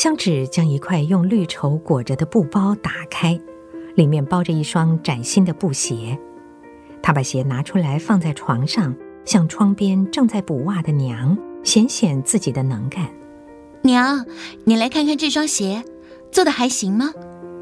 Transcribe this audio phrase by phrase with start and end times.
[0.00, 3.38] 香芷将一块用绿绸裹着的布包打开，
[3.96, 6.18] 里面包着一双崭新的布鞋。
[7.02, 13.10] 她把鞋拿出来放在床上，向窗边正在补袜的娘显显自己的能干。
[13.82, 14.24] 娘，
[14.64, 15.84] 你来看看这双鞋，
[16.32, 17.12] 做的还行吗？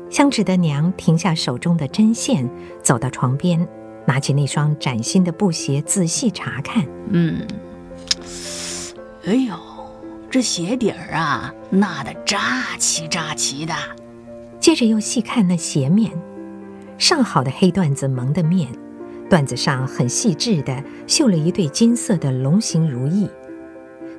[0.09, 2.49] 香芷的娘停下手中的针线，
[2.85, 3.67] 走到床边，
[4.07, 6.87] 拿起那双崭新的布鞋仔细查看。
[7.11, 7.45] 嗯，
[9.25, 9.55] 哎呦，
[10.31, 13.75] 这鞋底儿啊，纳得扎齐扎齐的。
[14.61, 16.13] 接着又细看那鞋面，
[16.99, 18.69] 上好的黑缎子蒙的面，
[19.31, 23.29] 缎子上很细致的绣了一对金色的龙形如意。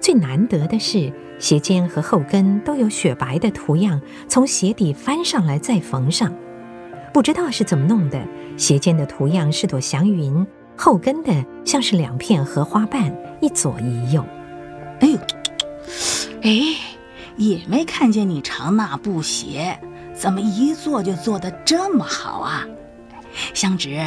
[0.02, 6.34] 最难得的是，鞋尖和后跟都有雪白的图样，从鞋底翻上来再缝上。
[7.13, 8.20] 不知道是怎么弄的，
[8.57, 14.26] 鞋尖的图样是朵祥云，后跟的像是两片荷花瓣，一左一右。
[15.02, 15.18] 哎呦，
[16.41, 16.51] 哎，
[17.35, 19.77] 也没看见你常纳布鞋，
[20.13, 22.65] 怎么一做就做得这么好啊？
[23.54, 24.01] 香芷，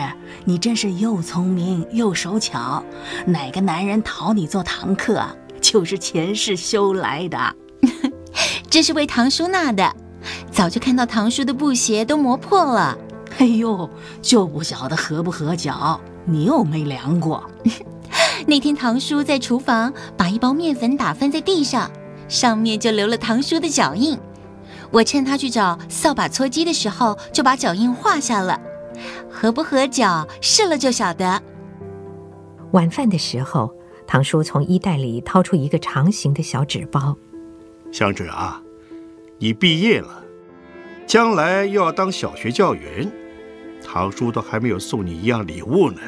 [0.44, 2.82] 你真是又聪明又手巧，
[3.26, 5.24] 哪个男人讨你做堂客？
[5.60, 7.38] 就是前世修来的，
[8.68, 9.94] 这是为堂叔纳的。
[10.50, 12.96] 早就看到堂叔的布鞋都磨破了，
[13.38, 13.88] 哎呦，
[14.20, 16.00] 就不晓得合不合脚。
[16.24, 17.48] 你又没量过。
[18.46, 21.90] 那天堂叔在厨房把一包面粉打翻在地上，
[22.32, 24.18] 上面就留了堂叔的脚印。
[24.90, 28.60] 我趁他去找扫把搓机的时候，就把脚印画下了。
[29.30, 31.40] 合不合脚，试了就晓得。
[32.72, 33.72] 晚饭的时候。
[34.04, 37.16] 堂叔从衣袋里掏出一个长形的小纸包，
[37.90, 38.60] 香芷啊，
[39.38, 40.22] 你毕业了，
[41.06, 43.10] 将来又要当小学教员，
[43.82, 46.00] 堂叔都还没有送你一样礼物呢，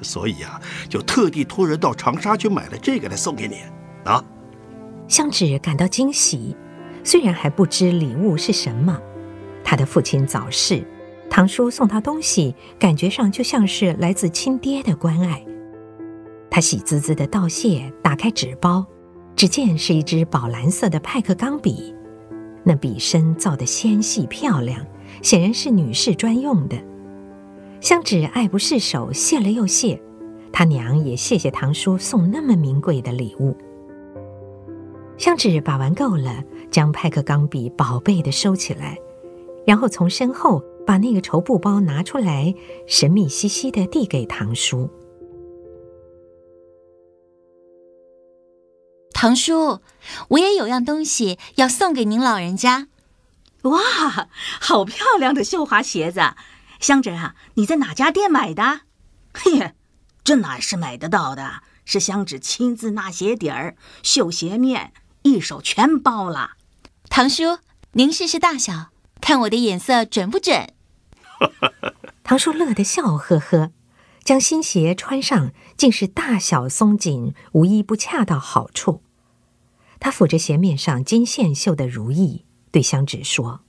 [0.00, 3.56] 所以啊，就特地托人到长沙去买了这个来送给你
[4.04, 4.24] 啊。
[5.12, 6.56] 香纸感到惊喜，
[7.04, 8.98] 虽然还不知礼物是什么，
[9.62, 10.82] 他的父亲早逝，
[11.28, 15.44] 堂叔送他东西，感觉上就像是来自亲爹的关爱。
[16.48, 18.86] 他喜滋滋的道谢，打开纸包，
[19.36, 21.94] 只见是一支宝蓝色的派克钢笔，
[22.64, 24.82] 那笔身造得纤细漂亮，
[25.20, 26.82] 显然是女士专用的。
[27.82, 30.00] 香纸爱不释手，谢了又谢，
[30.50, 33.54] 他娘也谢谢堂叔送那么名贵的礼物。
[35.18, 38.98] 香纸把玩够了，将派克钢笔宝贝的收起来，
[39.66, 42.52] 然后从身后把那个绸布包拿出来，
[42.88, 44.90] 神秘兮兮的递给堂叔。
[49.12, 49.78] 堂叔，
[50.30, 52.88] 我也有样东西要送给您老人家。
[53.62, 53.78] 哇，
[54.60, 56.20] 好漂亮的绣花鞋子！
[56.80, 58.80] 香纸啊，你在哪家店买的？
[59.32, 59.74] 嘿，
[60.24, 61.62] 这哪是买得到的？
[61.84, 64.92] 是香芷亲自纳鞋底儿、绣鞋面，
[65.22, 66.52] 一手全包了。
[67.08, 67.58] 堂叔，
[67.92, 68.90] 您试试大小，
[69.20, 70.72] 看我的眼色准不准？
[72.24, 73.72] 堂叔乐得笑呵呵，
[74.24, 79.02] 将新鞋穿上，竟是大小松紧，无一不恰到好处。
[80.00, 83.60] 他抚着鞋面上金线绣的如意，对香芷说：“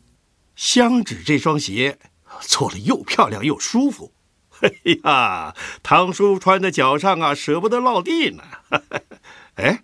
[0.55, 1.99] 香芷这双鞋
[2.41, 4.13] 做了又漂亮又舒服，
[4.49, 8.43] 嘿 呀，堂叔穿在脚上啊，舍不得落地呢。
[9.55, 9.83] 哎，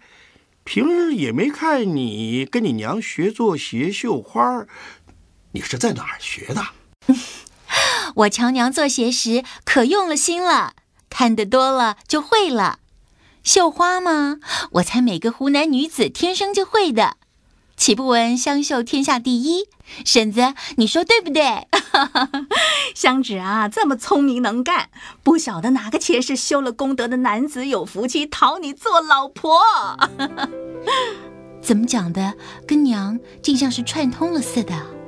[0.69, 4.68] 平日也没看你跟你娘学做鞋绣花，
[5.53, 6.63] 你是在哪儿学的？
[8.18, 10.75] 我瞧娘做鞋时可用了心了，
[11.09, 12.81] 看得多了就会了。”
[13.44, 14.38] 绣花吗？
[14.74, 17.18] 我猜每个湖南女子天生就会的，
[17.79, 19.69] 岂不闻香秀天下第一？
[20.03, 21.66] 婶子，你说对不对？
[22.94, 24.90] 香芷啊，这么聪明能干，
[25.23, 29.62] 不晓得哪个前世修了功德的男子有福气讨你做老婆。
[31.63, 32.34] 怎么讲的？
[32.68, 34.98] 跟娘竟像是串通了似的。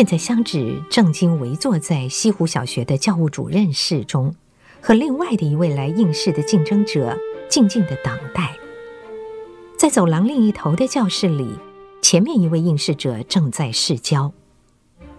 [0.00, 4.34] 现在香芷正襟围坐在西湖小学的教务主任室中，
[4.80, 7.18] 和另外的一位来应试的竞争者
[7.50, 8.56] 静静地等待。
[9.76, 11.54] 在走廊另一头的教室里，
[12.00, 14.32] 前面一位应试者正在试教。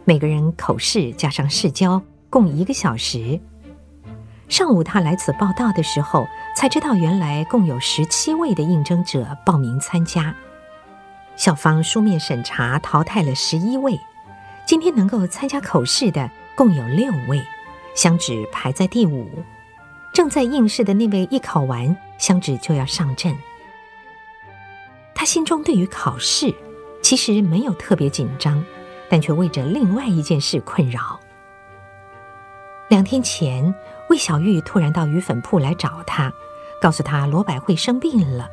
[0.04, 2.02] 每个人口试加上试教
[2.32, 3.40] 共一个小时。
[4.50, 6.26] 上午他来此报到的时候，
[6.58, 10.36] 才知道原来共有十七位的应征者报名参加。
[11.36, 14.00] 校方书面审查淘汰了十一位，
[14.72, 17.46] 今天能够参加口试的共有六位，
[17.94, 19.30] 香芷排在第五。
[20.14, 23.38] 正在应试的那位一考完，香芷就要上阵。
[25.14, 26.56] 他心中对于考试
[27.02, 28.64] 其实没有特别紧张，
[29.10, 31.20] 但却为着另外一件事困扰。
[32.88, 33.76] 两天前，
[34.10, 36.32] 魏小玉突然到鱼粉铺来找他，
[36.80, 38.50] 告诉他罗百惠生病了。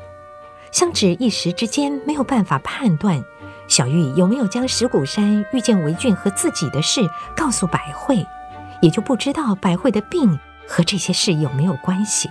[0.72, 3.22] 香芷一时之间没有办法判断，
[3.68, 7.02] 小玉有没有将石鼓山遇见韦俊和自己的事
[7.36, 8.26] 告诉百惠，
[8.80, 12.30] 也就不知道百惠的病和这些事有没有关系。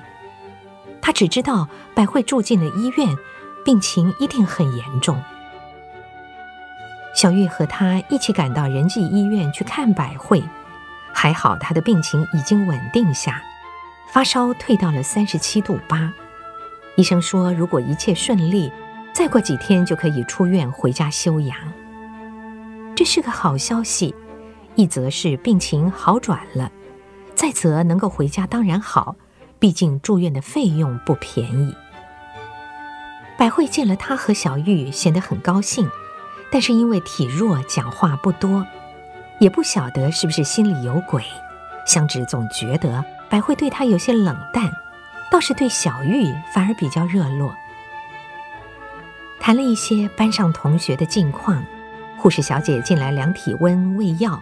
[0.99, 3.15] 他只知道百惠住进了医院，
[3.63, 5.21] 病情一定很严重。
[7.15, 10.43] 小玉和他一起赶到仁济医院去看百惠，
[11.13, 13.41] 还好他的病情已经稳定下，
[14.11, 16.11] 发烧退到了三十七度八。
[16.95, 18.71] 医生说，如果一切顺利，
[19.17, 21.57] 再过几天就可以出院回家休养。
[22.95, 24.13] 这是个好消息，
[24.75, 26.71] 一则是病情好转了，
[27.33, 29.15] 再则能够回家当然好，
[29.57, 31.75] 毕竟住院的费用不便宜。
[33.39, 35.89] 百惠见了他和小玉，显得很高兴，
[36.51, 38.67] 但是因为体弱，讲话不多，
[39.39, 41.23] 也不晓得是不是心里有鬼。
[41.87, 44.71] 香芷总觉得百惠对他有些冷淡。
[45.31, 47.51] 倒是对小玉反而比较热络，
[49.47, 51.63] 谈了一些班上同学的近况。
[52.17, 54.37] 护士小姐进来量体温、喂药，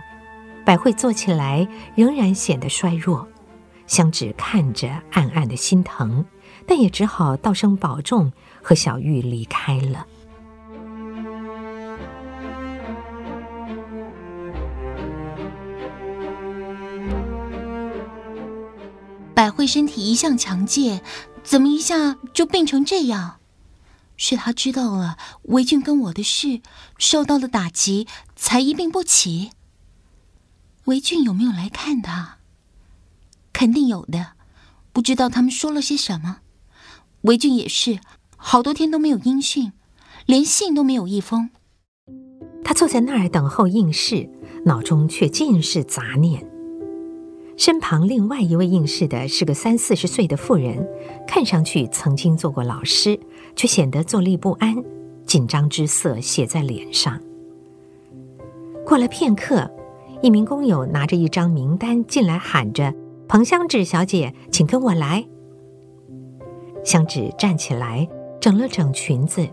[0.65, 3.27] 百惠坐起来仍然显得衰弱。
[3.85, 6.25] 香芷看着暗暗的心疼，
[6.65, 10.07] 但也只好道声保重，和小玉离开了。
[19.35, 21.03] 百惠身体一向强健，
[21.43, 23.35] 怎么一下就病成这样？
[24.17, 26.61] 是他知道了韦俊跟我的事，
[26.97, 29.51] 受到了打击，才一病不起。
[30.85, 32.37] 韦俊有没有来看他？
[33.51, 34.33] 肯定有的，
[34.93, 36.37] 不知道他们说了些什么。
[37.21, 37.99] 韦俊也是，
[38.37, 39.73] 好多天都没有音讯，
[40.25, 41.49] 连信都没有一封。
[42.63, 44.29] 他坐在那儿等候应试，
[44.65, 46.54] 脑中却尽是杂念。
[47.57, 50.85] 身旁另外一位应试的是个三四十岁的妇人，
[51.25, 53.17] 看上去曾经做过老师，
[53.55, 54.75] 却显得坐立不安，
[55.25, 57.17] 紧张之色写在脸上。
[58.85, 59.71] 过了片刻，
[60.21, 62.93] 一名工友拿着一张名单进来，喊着
[63.27, 65.25] ：“彭香芷小姐，请跟我来。”
[66.83, 68.07] 香芷站起来，
[68.39, 69.47] 整了整裙子，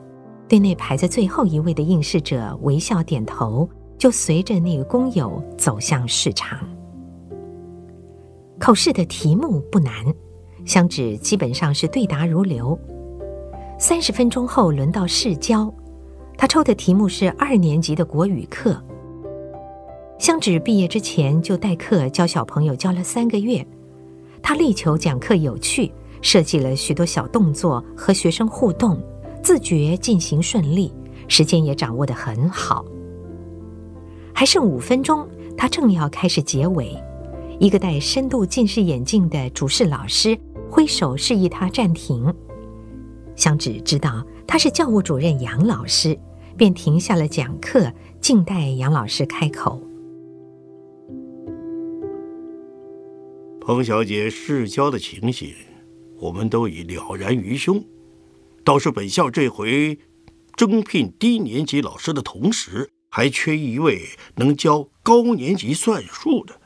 [0.48, 3.66] 对那排在最后一位的应试者微笑点头，
[3.96, 6.58] 就随着那个工友走向市场。
[8.62, 9.92] 考试的题目不难，
[10.64, 12.78] 香芷基本上是对答如流。
[13.76, 15.74] 三十分钟后轮到试教，
[16.38, 18.80] 他抽的题目是二年级的国语课。
[20.16, 23.66] 香芷毕业之前就代课教小朋友教了三个月，
[24.40, 28.96] 他力求讲课有趣，设计了许多小动作和学生互动，
[29.42, 30.94] 自觉进行顺利，
[31.26, 32.84] 时间也掌握得很好。
[34.32, 36.96] 还剩五分钟，他正要开始结尾。
[37.62, 40.36] 一个戴深度近视眼镜的主试老师
[40.68, 42.34] 挥手示意他暂停。
[43.36, 46.18] 香芷知道他是教务主任杨老师，
[46.56, 49.80] 便停下了讲课，静待杨老师开口。
[53.60, 55.54] 彭小姐试教的情形，
[56.18, 57.84] 我们都已了然于胸。
[58.64, 59.96] 倒是本校这回
[60.56, 64.00] 征聘低年级老师的同时，还缺一位
[64.34, 66.60] 能教高年级算术的。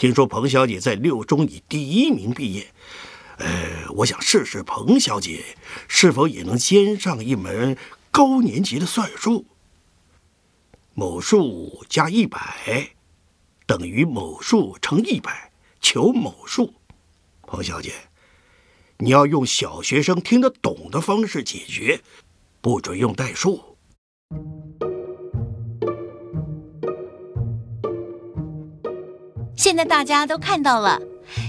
[0.00, 2.72] 听说彭小姐在六中以第一名毕业，
[3.36, 5.44] 呃，我想试试彭小姐
[5.88, 7.76] 是否也能兼上一门
[8.10, 9.44] 高年级的算术。
[10.94, 12.94] 某数加一百
[13.66, 15.52] 等于某数乘一百，
[15.82, 16.72] 求某数。
[17.42, 17.92] 彭小姐，
[18.96, 22.00] 你要用小学生听得懂的方式解决，
[22.62, 23.76] 不准用代数。
[29.60, 30.98] 现在大家都看到了，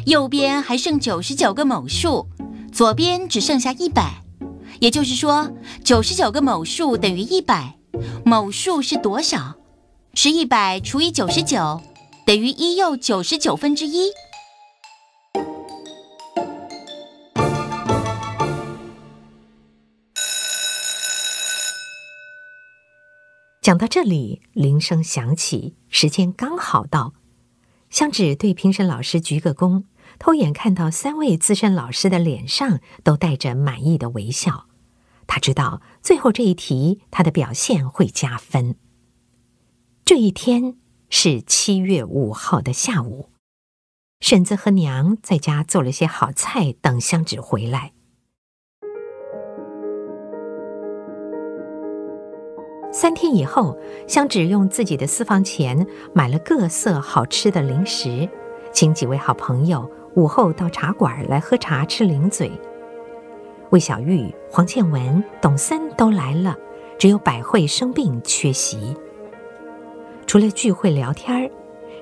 [0.05, 2.27] 右边还剩九十九个某数，
[2.69, 4.21] 左边只剩下一百。
[4.81, 5.49] 也就是说，
[5.81, 7.77] 九十九个某数等于一百，
[8.25, 9.55] 某数是多少？
[10.13, 11.81] 是一百除以九十九，
[12.25, 14.11] 等于一又九十九分之一。
[23.61, 27.13] 讲到这里，铃声响起，时间刚好到
[27.91, 29.83] 香芷对评审老师鞠个躬，
[30.17, 34.67] 偷眼看到三位资深老师的脸上都带着满意的微笑。
[35.27, 38.77] 他知道最后这一题他的表现会加分。
[40.05, 40.77] 这一天
[41.09, 43.29] 是七月五号的下午，
[44.21, 47.91] 婶子和娘在家做了些好菜，等香芷回来。
[53.01, 58.29] 三天以后，香芷用自己的私房钱买了各色好吃的零食，
[58.71, 62.51] 请几位好朋友午后到茶馆来喝茶吃零嘴。
[63.71, 66.55] 魏小玉、黄倩文、董森都来了，
[66.99, 68.95] 只有百惠生病缺席。
[70.27, 71.49] 除了聚会聊天儿，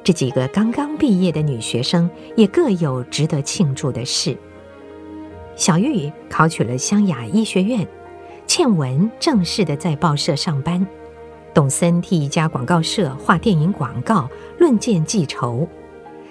[0.03, 4.37] 这几个刚刚毕业的女学生也各有值得庆祝的事。
[5.55, 7.87] 小玉考取了湘雅医学院。
[8.59, 10.85] 倩文正式的在报社上班，
[11.53, 15.65] 董森替一家广告社画电影广告，论件记仇。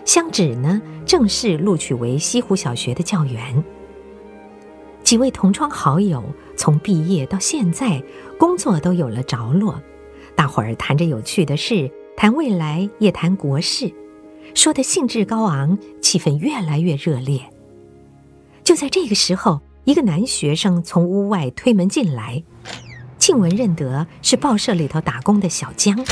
[0.04, 3.64] 香芷呢，正式录取为西湖小学的教员。
[5.02, 6.22] 几位同窗好友
[6.54, 8.02] 从毕业到现在，
[8.38, 9.80] 工作都有了着落，
[10.34, 13.90] 大伙儿谈着有趣的事，谈未来也谈国事，
[14.52, 17.40] 说的兴致高昂，气氛越来越热烈。
[18.62, 19.62] 就在这个时候。
[19.88, 22.44] 一个男学生从屋外推门进来，
[23.18, 26.04] 庆文认得是报社里头打工的小江。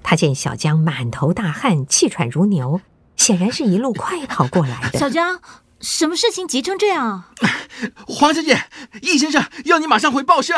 [0.00, 2.80] 他见小江满头大汗，气喘如牛，
[3.16, 4.96] 显然是一路快跑过来的。
[5.00, 5.40] 小江，
[5.80, 7.24] 什么事情急成这样？
[8.06, 8.66] 黄小姐，
[9.02, 10.54] 易先生要你马上回报社。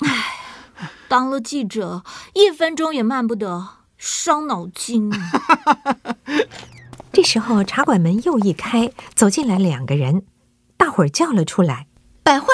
[0.00, 0.26] 唉，
[1.08, 5.10] 当了记者，一分钟也慢不得，伤脑筋。
[5.10, 5.30] 啊
[7.10, 10.26] 这时候茶馆门又一开，走进来两个人，
[10.76, 11.86] 大伙儿叫了出来。
[12.24, 12.48] 百惠，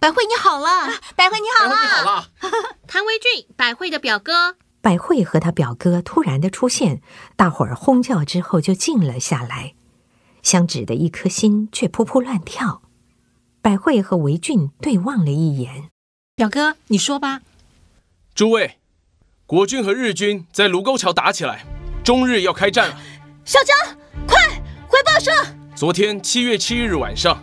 [0.00, 2.30] 百惠你好了，百惠你好了，你好了，
[2.88, 4.56] 谭维俊，百惠的表哥。
[4.80, 7.00] 百惠和他表哥突然的出现，
[7.36, 9.74] 大伙儿哄叫之后就静了下来，
[10.42, 12.82] 香芷的一颗心却扑扑乱跳。
[13.62, 15.90] 百惠和维俊对望了一眼，
[16.34, 17.42] 表哥，你说吧。
[18.34, 18.80] 诸位，
[19.46, 21.64] 国军和日军在卢沟桥打起来，
[22.02, 22.98] 中日要开战了。
[23.44, 24.36] 小江，快
[24.88, 25.30] 回报社。
[25.76, 27.40] 昨天七月七日晚上。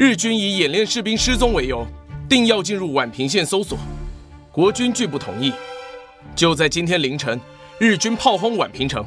[0.00, 1.86] 日军以演练士兵失踪为由，
[2.26, 3.76] 定要进入宛平县搜索，
[4.50, 5.52] 国军拒不同意。
[6.34, 7.38] 就在今天凌晨，
[7.78, 9.04] 日军炮轰宛平城，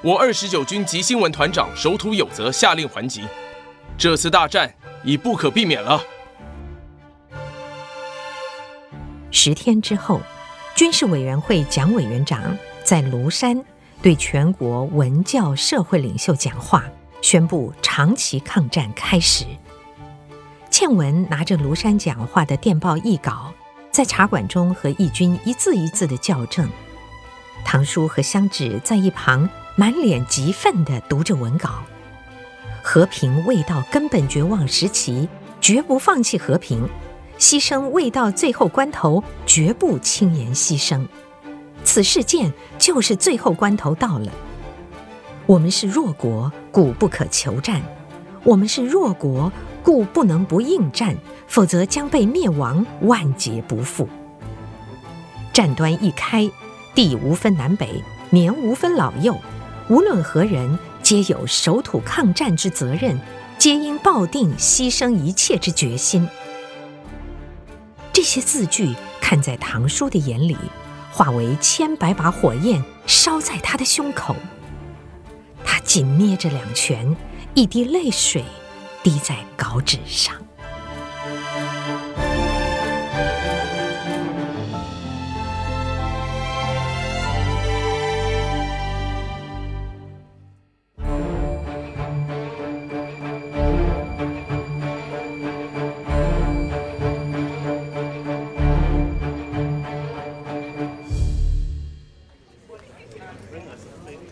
[0.00, 3.24] 我二十九军及新闻团长守土有责下令还击，
[3.98, 4.74] 这次大战
[5.04, 6.02] 已不可避免了。
[9.30, 10.22] 十天之后，
[10.74, 13.62] 军事委员会蒋委员长在庐山
[14.00, 16.86] 对全国文教社会领袖讲话，
[17.20, 19.44] 宣布长期抗战开始。
[20.70, 23.52] 倩文拿着庐山讲话的电报译稿，
[23.90, 26.68] 在茶馆中和义军一字一字的校正。
[27.64, 31.82] 唐叔和香芷在一旁满脸急愤地读着文稿。
[32.82, 35.28] 和平未到根本绝望时期，
[35.60, 36.86] 绝不放弃和平；
[37.38, 41.06] 牺牲未到最后关头，绝不轻言牺牲。
[41.82, 44.30] 此事件就是最后关头到了。
[45.46, 47.80] 我们是弱国，古不可求战；
[48.44, 49.50] 我们是弱国。
[49.88, 51.16] 故不能不应战，
[51.46, 54.06] 否则将被灭亡，万劫不复。
[55.50, 56.50] 战端一开，
[56.94, 59.34] 地无分南北，年无分老幼，
[59.88, 63.18] 无论何人，皆有守土抗战之责任，
[63.56, 66.28] 皆应抱定牺牲一切之决心。
[68.12, 70.54] 这些字句看在唐叔的眼里，
[71.10, 74.36] 化为千百把火焰，烧在他的胸口。
[75.64, 77.16] 他紧捏着两拳，
[77.54, 78.44] 一滴泪水。
[79.02, 80.34] 滴在稿纸上。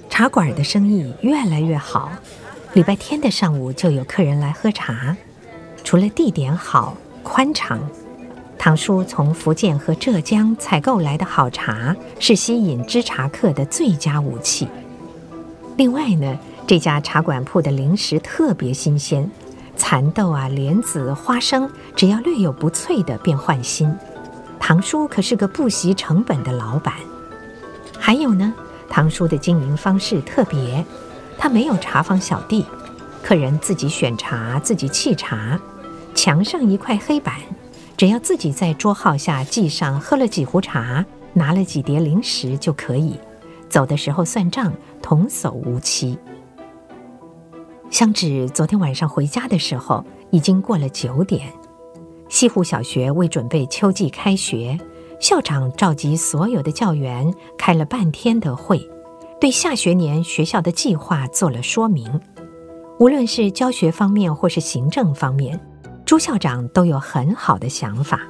[0.08, 2.10] 茶馆的生意越来越好。
[2.76, 5.16] 礼拜天的上午就有客人来喝茶，
[5.82, 7.80] 除了地点好、宽敞，
[8.58, 14.68] 唐叔从福建和浙江采购来的好茶是吸引知茶客的最佳武器。
[15.78, 19.30] 另外呢，这家茶馆铺的零食特别新鲜，
[19.74, 23.90] 蚕豆啊、莲子、花生，只要略有不脆的便换新。
[24.60, 26.92] 唐叔可是个不惜成本的老板。
[27.98, 28.52] 还有呢，
[28.90, 30.84] 唐叔的经营方式特别。
[31.38, 32.64] 他没有茶坊小弟，
[33.22, 35.60] 客人自己选茶，自己沏茶，
[36.14, 37.34] 墙上一块黑板，
[37.96, 43.18] 只要自己在桌号下记上喝了几壶茶，拿了几碟零食就可以，
[43.68, 46.18] 走的时候算账，童叟无欺。
[47.90, 51.52] 香芷昨天晚上回家的时候，已经过了九点。
[52.28, 54.76] 西湖小学为准备秋季开学，
[55.20, 58.90] 校长召集所有的教员开了半天的会，
[59.38, 62.20] 对下学年学校的计划做了说明。
[62.98, 65.60] 无论是教学方面或是行政方面，
[66.06, 68.20] 朱校长都有很好的想法。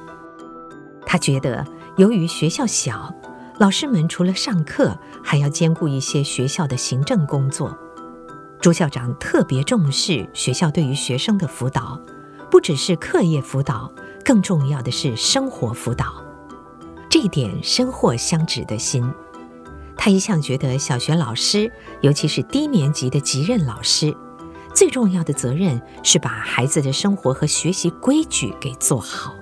[1.05, 3.13] 他觉得，由于学校小，
[3.57, 7.77] 老师们除了上课，还要兼顾一些学校的行政工作。
[8.59, 11.99] 朱校长特别重视学校对于学生的辅导。
[12.49, 13.91] 不只是课业辅导，
[14.25, 16.13] 更重要的是生活辅导。
[17.09, 19.09] 这一点深获香芷的心。
[19.97, 24.15] 他一向觉得小学老师，尤其是低年级的级任老师，
[24.73, 29.33] 最重要的责任是把孩子的生活和学习规矩给做好。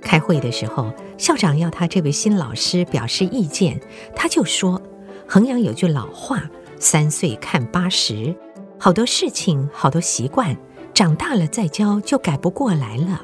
[0.00, 3.80] 开会的时候，校长要他这位新老师表示意见，
[4.14, 4.80] 他就说
[5.26, 6.42] ：“衡阳有句老话，
[6.78, 8.36] 三岁看八十，
[8.78, 10.56] 好多事情，好多习惯。”
[10.94, 13.20] 长大了再教就改不过来了。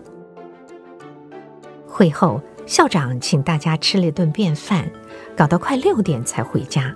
[1.87, 4.89] 会后，校长请大家吃了一顿便饭，
[5.37, 6.95] 搞到快六点才回家。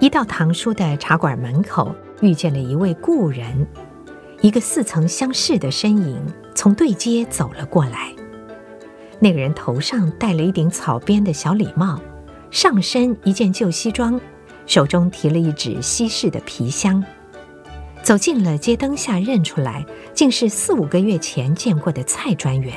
[0.00, 3.66] 一到堂叔的茶馆门口，遇见了一位故人，
[4.40, 6.18] 一个似曾相识的身影
[6.54, 8.14] 从对街走了过来。
[9.18, 12.00] 那个人头上戴了一顶草编的小礼帽，
[12.50, 14.18] 上身一件旧西装，
[14.64, 17.04] 手中提了一只西式的皮箱。
[18.02, 22.72] 走进了街灯下，认出来竟是四五个月前见过的蔡专员。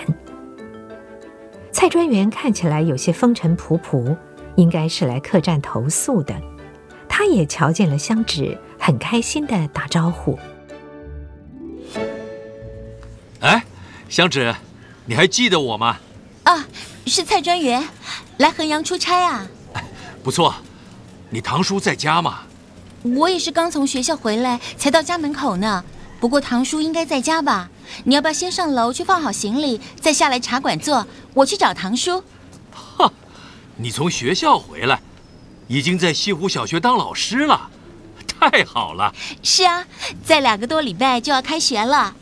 [1.85, 4.17] 蔡专员看起来有些风尘仆仆，
[4.55, 6.33] 应该是来客栈投宿的。
[7.07, 10.35] 他也瞧见了香芷，很开心的打招呼
[13.39, 13.63] ：“哎，
[14.09, 14.51] 香芷，
[15.05, 15.97] 你还记得我吗
[16.45, 16.65] ？”“啊，
[17.05, 17.87] 是蔡专员，
[18.37, 19.47] 来衡阳出差啊。
[20.23, 20.55] ”“不错，
[21.29, 22.39] 你堂叔在家吗？”
[23.15, 25.85] 我也是刚从学校回来，才到家门口呢。
[26.19, 27.69] 不过堂叔应该在家吧？
[28.03, 31.05] 你要不要先上楼去放好行李，再下来茶馆坐？
[31.33, 32.23] 我去找堂叔。
[32.71, 33.11] 哈，
[33.77, 34.99] 你从学校回来，
[35.67, 37.69] 已经在西湖小学当老师了，
[38.39, 39.13] 太好了。
[39.43, 39.85] 是啊，
[40.23, 42.13] 在两个多礼拜就要开学了。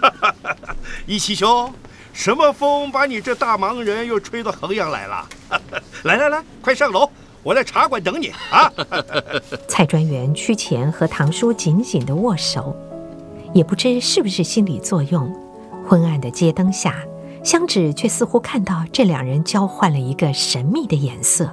[0.00, 0.76] 哈哈哈！
[1.06, 1.72] 一奇兄，
[2.12, 5.28] 什么风把你这大忙人又吹到衡阳来了？
[6.04, 7.10] 来来来，快上楼。
[7.42, 8.70] 我在茶馆等你啊！
[9.68, 12.76] 蔡专员趋前和堂叔紧紧地握手，
[13.52, 15.32] 也不知是不是心理作用，
[15.86, 16.96] 昏暗的街灯下，
[17.42, 21.50] 香纸却似乎看到这两人交换了一个神秘的眼色。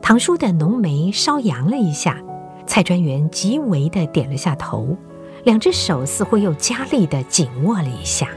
[0.00, 2.18] 唐叔的浓眉稍扬了一下，
[2.66, 4.96] 蔡专员极为的点了下头，
[5.44, 8.28] 两只手似乎又加力的紧握了一下。